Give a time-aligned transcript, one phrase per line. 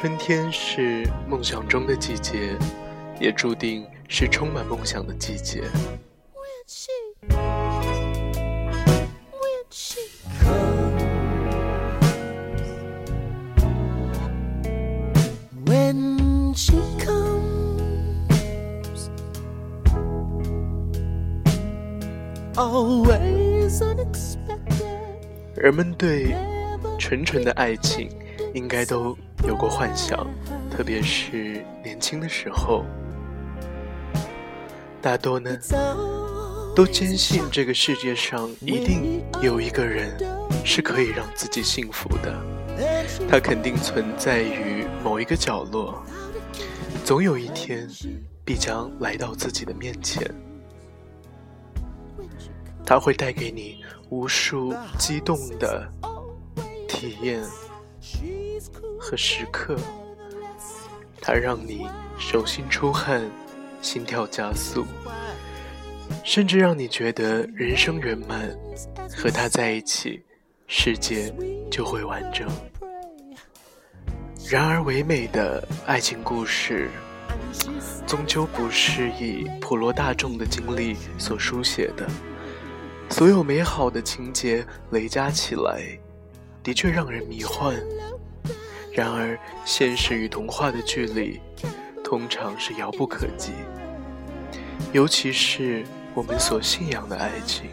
[0.00, 2.56] 春天是梦想中的季节，
[3.18, 5.64] 也注定是充满梦想的季节。
[25.56, 26.36] 人们对
[27.00, 28.08] 纯纯的爱情，
[28.54, 30.26] 应该都有过幻想，
[30.70, 32.84] 特别是年轻的时候。
[35.00, 35.56] 大多呢，
[36.74, 40.12] 都坚信这个世界上一定有一个人
[40.64, 42.36] 是可以让自己幸福的，
[43.30, 46.02] 他肯定存在于某一个角落，
[47.04, 47.88] 总有一天
[48.44, 50.28] 必将来到自己的面前。
[52.84, 55.86] 他会带给你无数激动的
[56.88, 57.40] 体验
[59.08, 59.74] 和时刻，
[61.18, 63.22] 它让你手心出汗、
[63.80, 64.84] 心跳加速，
[66.22, 68.54] 甚至让你觉得人生圆满。
[69.16, 70.22] 和他在一起，
[70.66, 71.34] 世界
[71.70, 72.46] 就会完整。
[74.50, 76.90] 然而，唯美的爱情故事，
[78.06, 82.06] 终究不是以普罗大众的经历所书写的。
[83.08, 85.98] 所有美好的情节累加起来，
[86.62, 87.74] 的确让人迷幻。
[88.98, 91.40] 然而，现实与童话的距离，
[92.02, 93.52] 通常是遥不可及。
[94.92, 97.70] 尤其是我们所信仰的爱情。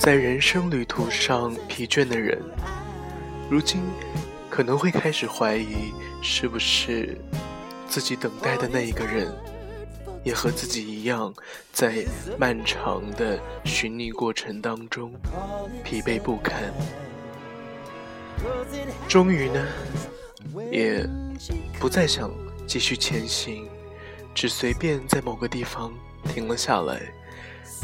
[0.00, 2.40] 在人生旅途上疲倦的人，
[3.50, 3.82] 如今
[4.48, 7.20] 可能会开始怀疑，是不是
[7.86, 9.30] 自己等待的那一个人，
[10.24, 11.34] 也和自己一样，
[11.70, 12.02] 在
[12.38, 15.12] 漫长的寻觅过程当中
[15.84, 16.72] 疲惫不堪。
[19.06, 19.66] 终于呢，
[20.72, 21.06] 也
[21.78, 22.30] 不再想
[22.66, 23.68] 继续前行，
[24.34, 25.92] 只随便在某个地方
[26.24, 27.02] 停了下来。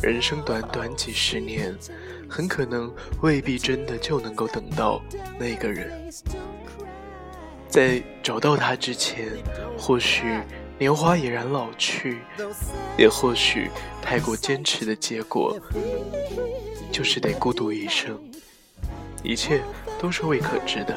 [0.03, 1.75] 人生短短几十年，
[2.29, 2.93] 很可能
[3.23, 5.03] 未必真的就能够等到
[5.39, 6.11] 那个人。
[7.69, 9.29] 在找到他之前，
[9.77, 10.39] 或许
[10.79, 12.21] 年华已然老去，
[12.97, 13.71] 也或许
[14.01, 15.59] 太过坚持的结果，
[16.93, 18.19] 就是得孤独一生。
[19.23, 19.61] 一切
[19.99, 20.97] 都是未可知的。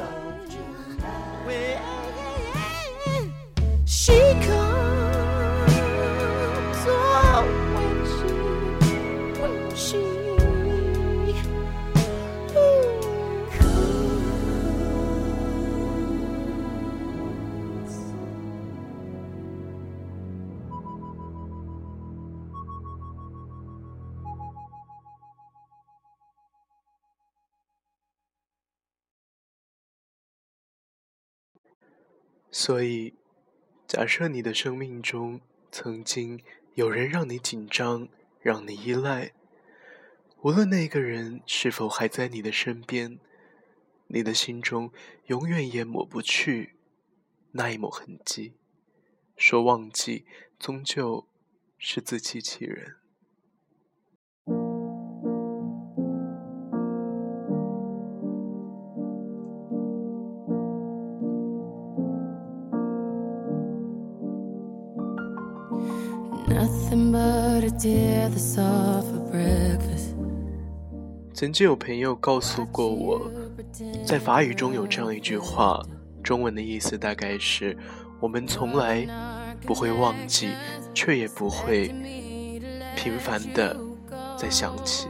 [32.52, 33.14] 所以，
[33.88, 35.40] 假设你的生命中
[35.72, 36.42] 曾经
[36.74, 38.08] 有人让你紧张，
[38.42, 39.34] 让你依赖，
[40.42, 43.20] 无论那个人是否还在你的身边，
[44.08, 44.92] 你的心中
[45.28, 46.76] 永远也抹不去
[47.52, 48.54] 那一抹痕迹。
[49.36, 50.26] 说忘记，
[50.58, 51.28] 终究
[51.78, 52.96] 是自欺欺人。
[71.34, 73.32] 曾经有朋友告诉过我，
[74.06, 75.82] 在法语中有这样一句话，
[76.22, 77.78] 中文的意思大概是：
[78.20, 79.08] 我们从来
[79.66, 80.50] 不会忘记，
[80.94, 81.88] 却也不会
[82.98, 83.78] 频繁的
[84.38, 85.08] 再想起。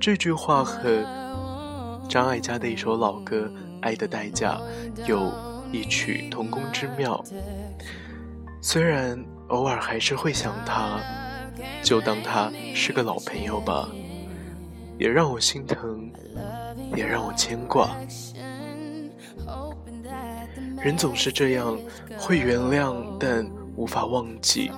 [0.00, 1.04] 这句话和
[2.08, 3.42] 张艾嘉的一首老歌
[3.80, 4.60] 《爱的代价》
[5.06, 5.32] 有
[5.70, 7.22] 异曲同工之妙。
[8.60, 10.98] 虽然偶尔还是会想他。
[11.82, 13.88] 就当他是个老朋友吧，
[14.98, 16.10] 也让我心疼，
[16.94, 17.96] 也让我牵挂。
[20.82, 21.78] 人总是这样，
[22.18, 23.46] 会原谅，但
[23.76, 24.70] 无法忘记。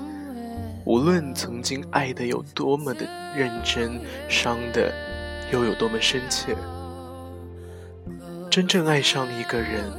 [0.85, 3.07] 无论曾经爱的有多么的
[3.37, 4.93] 认真，伤的
[5.53, 6.57] 又有多么深切，
[8.51, 9.93] 真正爱上一个人，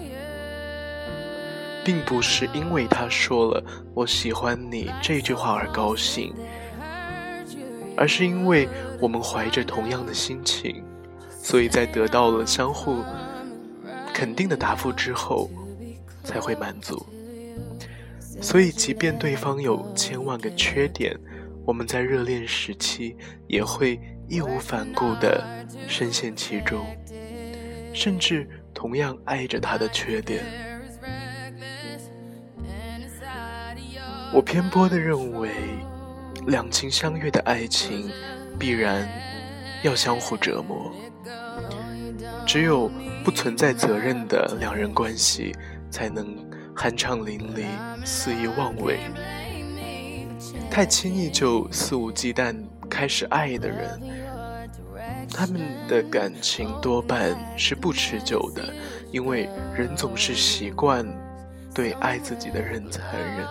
[1.86, 3.64] 并不是因为他说了
[3.96, 6.34] “我喜欢你”这句话而高兴，
[7.96, 8.68] 而是因为
[9.00, 10.84] 我们怀着同样的心情，
[11.30, 13.04] 所以在得到了相互
[14.14, 15.50] 肯定的答复之后，
[16.24, 17.06] 才会满足。
[18.42, 21.18] 所以，即便对方有千万个缺点，
[21.66, 23.16] 我们在热恋时期
[23.48, 25.44] 也会义无反顾地
[25.88, 26.86] 深陷其中，
[27.94, 30.44] 甚至同样爱着他的缺点。
[34.34, 35.52] 我偏颇地认为，
[36.48, 38.10] 两情相悦的爱情
[38.60, 39.08] 必然
[39.84, 40.92] 要相互折磨，
[42.46, 42.90] 只有
[43.24, 45.56] 不存在责任的两人关系
[45.90, 46.36] 才能。
[46.76, 47.66] 酣畅淋漓、
[48.04, 48.98] 肆意妄为，
[50.72, 52.56] 太轻易就肆无忌惮
[52.90, 54.02] 开始爱的人，
[55.32, 58.74] 他们的感情多半是不持久的，
[59.12, 59.48] 因为
[59.78, 61.06] 人总是习惯
[61.76, 63.46] 对爱自己的人残忍，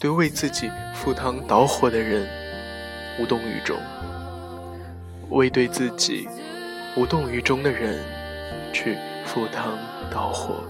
[0.00, 2.24] 对为自己赴汤蹈火的人
[3.18, 3.76] 无动于衷，
[5.30, 6.28] 为对自己
[6.96, 7.98] 无动于衷的人
[8.72, 8.96] 去
[9.26, 9.76] 赴汤
[10.08, 10.62] 蹈火。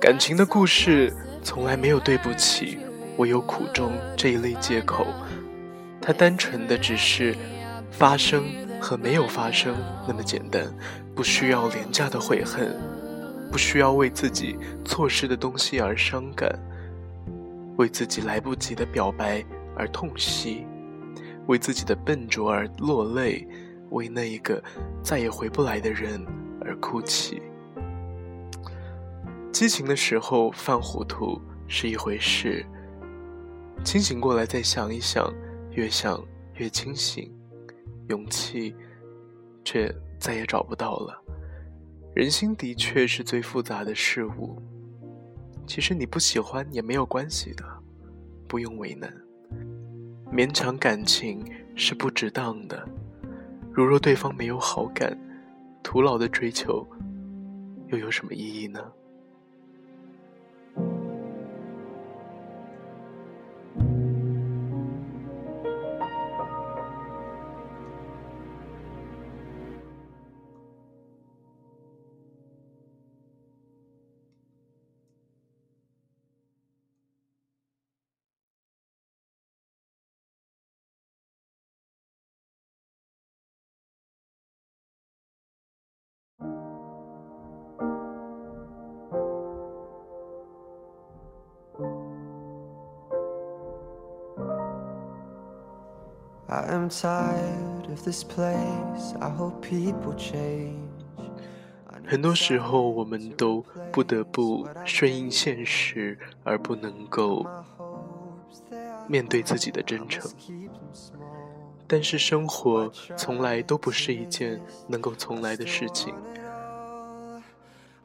[0.00, 1.12] 感情的故事
[1.42, 2.78] 从来没有对不起，
[3.16, 5.08] 我有苦衷这一类借口，
[6.00, 7.34] 它单纯的只是
[7.90, 8.44] 发生
[8.80, 9.74] 和没有发生
[10.06, 10.72] 那么简单，
[11.12, 12.78] 不需要廉价的悔恨，
[13.50, 16.56] 不需要为自己错失的东西而伤感，
[17.76, 19.44] 为自己来不及的表白
[19.76, 20.66] 而痛惜，
[21.46, 23.46] 为自己的笨拙而落泪，
[23.90, 24.62] 为那一个
[25.02, 26.24] 再也回不来的人
[26.60, 27.42] 而哭泣。
[29.52, 32.64] 激情的时候犯糊涂是一回事，
[33.84, 35.32] 清醒过来再想一想，
[35.70, 36.20] 越想
[36.54, 37.32] 越清醒，
[38.08, 38.74] 勇气
[39.64, 41.22] 却再也找不到了。
[42.14, 44.60] 人心的确是最复杂的事物，
[45.66, 47.64] 其实你不喜欢也没有关系的，
[48.46, 49.12] 不用为难。
[50.32, 51.44] 勉强感情
[51.76, 52.86] 是不值当的，
[53.72, 55.18] 如若对方没有好感，
[55.82, 56.86] 徒劳的追求
[57.88, 58.80] 又有什么意义呢？
[96.54, 99.12] I am tired of this place.
[99.18, 100.76] I hope people change.
[102.06, 107.44] 很多时候，我们都不得不顺应现实，而不能够
[109.08, 110.30] 面对自己的真诚。
[111.88, 116.14] 但是，生活从来都不是一件能够从来的事情。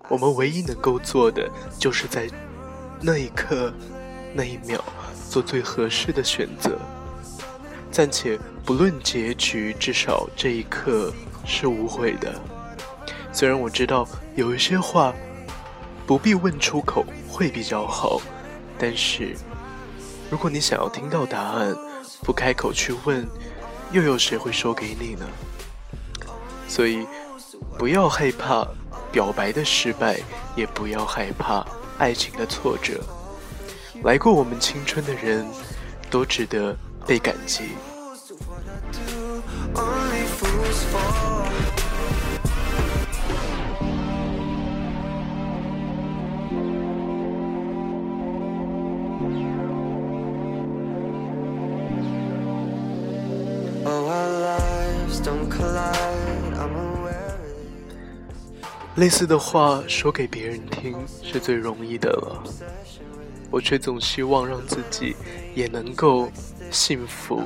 [0.07, 1.47] 我们唯一能够做的，
[1.77, 2.27] 就是在
[2.99, 3.71] 那一刻、
[4.33, 4.83] 那一秒，
[5.29, 6.79] 做最合适的选择。
[7.91, 11.11] 暂且不论结局，至少这一刻
[11.45, 12.33] 是无悔的。
[13.31, 15.13] 虽然我知道有一些话
[16.05, 18.21] 不必问出口会比较好，
[18.77, 19.35] 但是
[20.29, 21.75] 如果你想要听到答案，
[22.21, 23.27] 不开口去问，
[23.91, 25.25] 又有谁会说给你呢？
[26.67, 27.07] 所以
[27.77, 28.67] 不要害怕
[29.11, 30.19] 表白的失败，
[30.55, 31.65] 也不要害怕
[31.97, 33.01] 爱情的挫折。
[34.03, 35.45] 来过我们青春的人，
[36.09, 36.75] 都值得。
[37.09, 37.63] 被感激。
[58.97, 62.43] 类似的话说给别人听是最容易的了，
[63.49, 65.15] 我却总希望让自己
[65.55, 66.29] 也能够。
[66.71, 67.41] 幸福，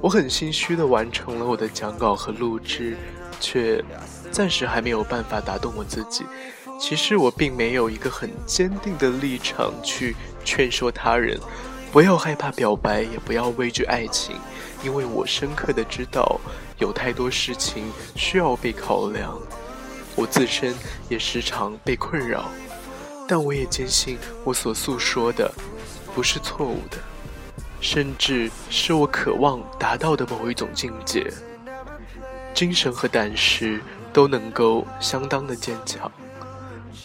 [0.00, 2.96] 我很心虚的完成了我的讲稿和录制，
[3.40, 3.84] 却
[4.30, 6.24] 暂时还没有办法打动我自己。
[6.78, 11.38] 其实我并没有一个很坚定的立场去劝说他人，
[11.92, 14.36] 不要害怕表白，也不要畏惧爱情，
[14.82, 16.40] 因为我深刻的知道
[16.78, 19.38] 有太多事情需要被考量，
[20.14, 20.74] 我自身
[21.08, 22.50] 也时常被困扰，
[23.28, 25.52] 但我也坚信我所诉说的
[26.14, 26.96] 不是错误的。
[27.80, 31.32] 甚至是我渴望达到的某一种境界。
[32.52, 33.80] 精神和胆识
[34.12, 36.10] 都能够相当的坚强。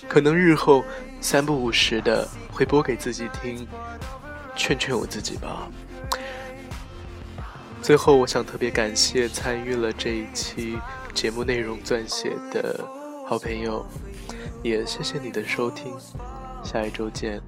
[0.08, 0.84] 可能日后
[1.22, 3.68] 三不五时的会播给自己听，
[4.56, 5.68] 劝劝我自己吧。
[7.82, 10.80] 最后，我想特别感谢参与了这一期
[11.14, 12.84] 节目内容撰写的
[13.28, 13.86] 好朋友，
[14.64, 15.94] 也谢谢你的收听，
[16.64, 17.40] 下一周见。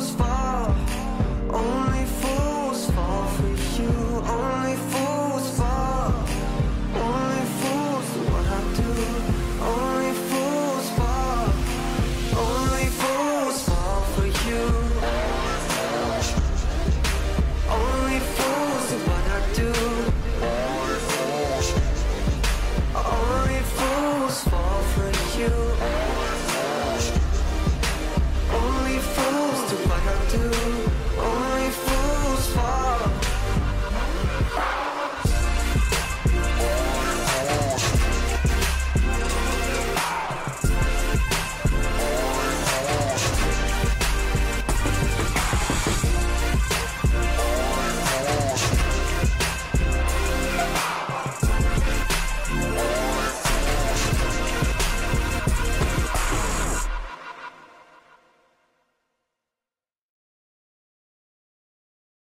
[0.00, 0.39] was far